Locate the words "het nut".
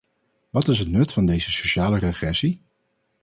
0.79-1.13